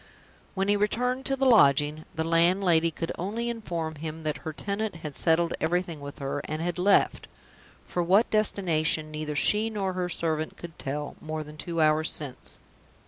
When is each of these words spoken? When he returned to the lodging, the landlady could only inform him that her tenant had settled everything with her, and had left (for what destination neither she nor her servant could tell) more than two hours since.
When 0.55 0.67
he 0.67 0.75
returned 0.75 1.27
to 1.27 1.35
the 1.35 1.45
lodging, 1.45 2.05
the 2.15 2.23
landlady 2.23 2.89
could 2.89 3.11
only 3.19 3.49
inform 3.49 3.93
him 3.97 4.23
that 4.23 4.37
her 4.39 4.51
tenant 4.51 4.95
had 4.95 5.15
settled 5.15 5.53
everything 5.61 6.01
with 6.01 6.17
her, 6.17 6.41
and 6.45 6.59
had 6.59 6.79
left 6.79 7.27
(for 7.85 8.01
what 8.01 8.27
destination 8.31 9.11
neither 9.11 9.35
she 9.35 9.69
nor 9.69 9.93
her 9.93 10.09
servant 10.09 10.57
could 10.57 10.79
tell) 10.79 11.15
more 11.21 11.43
than 11.43 11.55
two 11.55 11.79
hours 11.79 12.09
since. 12.09 12.59